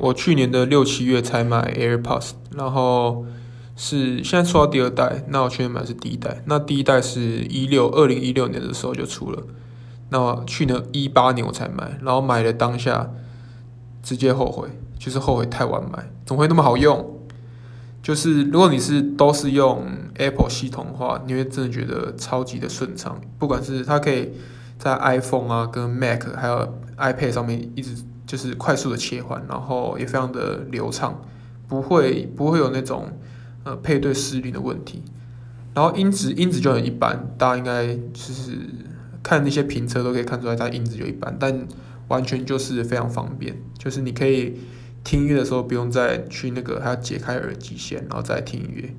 [0.00, 3.26] 我去年的六七月才买 AirPods，然后
[3.76, 9.42] 是现在出到第二代，那我去年买的是第一代，那第一代是一六二零一六年的时候就出了，
[10.08, 13.10] 那我去年一八年我才买，然后买了当下
[14.02, 14.68] 直接后悔，
[14.98, 17.18] 就是后悔太晚买，怎么会那么好用？
[18.02, 19.86] 就是如果你是都是用
[20.16, 24.30] Apple 系统的话，你会真的觉得超级的顺畅，不管是它可以
[24.80, 28.02] 在 iPhone 啊、跟 Mac 还有 iPad 上面一直。
[28.26, 31.20] 就是快速的切换，然后也非常的流畅，
[31.66, 33.08] 不会不会有那种
[33.64, 35.02] 呃配对失灵的问题。
[35.74, 38.52] 然后音质音质就很一般，大家应该就是
[39.20, 41.66] 看那些评测都可以看出来，它音质就一般，但
[42.06, 43.60] 完全就是非常方便。
[43.76, 44.60] 就是你可以
[45.02, 48.94] 听音乐的时候不用再去那个还要解开耳机线，然后再听音乐。